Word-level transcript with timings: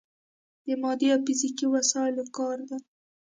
د 0.65 0.67
مادي 0.81 1.07
او 1.15 1.19
فزیکي 1.27 1.65
وسايلو 1.73 2.23
کار 2.37 2.57
دی. 2.69 2.77